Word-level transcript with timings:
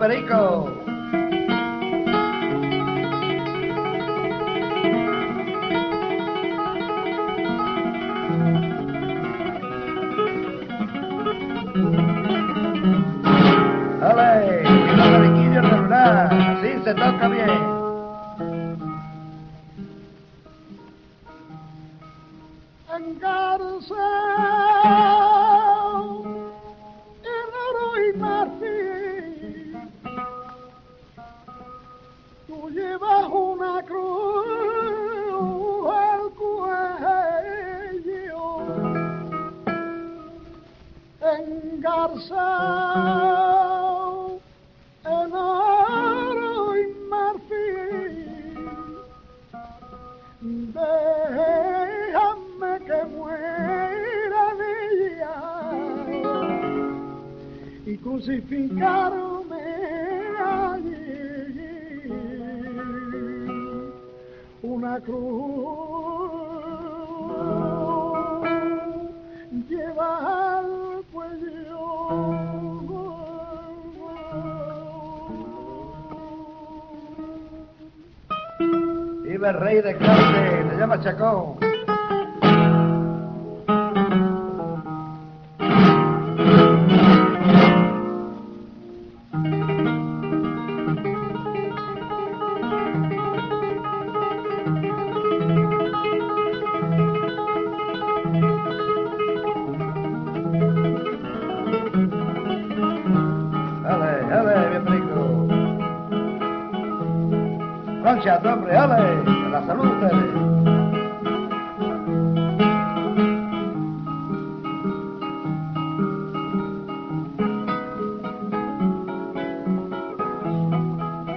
Perico! 0.00 0.80
Thank 11.72 12.08
you. 12.08 12.19
Se 16.90 16.96
toca 16.96 17.28
bien. 17.28 17.50
y 28.02 28.12
marfil. 28.18 29.76
Tú 32.46 32.70
llevas 32.70 33.26
una 33.28 33.82
cruz 33.82 34.70
al 35.92 36.30
cuello, 36.40 37.64
engarzado 41.38 43.29
y 57.90 57.98
crucificarme 57.98 59.62
allí. 60.38 60.90
Una 64.62 65.00
cruz 65.00 65.90
lleva 69.68 70.58
al 70.58 71.02
cuello. 71.12 72.30
¡Viva 79.24 79.50
el 79.50 79.56
rey 79.56 79.80
de 79.80 79.96
Claude! 79.96 80.70
¡Se 80.70 80.76
llama 80.76 81.00
Chacón! 81.02 81.69
¡Concha, 108.10 108.40
hombre! 108.42 108.72
¡Dale! 108.72 109.22
¡A 109.46 109.48
la 109.50 109.66
salud 109.66 109.86
ustedes! 109.86 110.34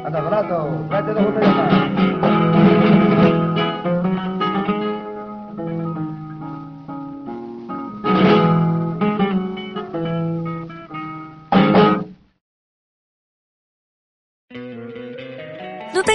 Anda, 0.04 0.20
tráete 0.90 1.14
dos. 1.14 2.23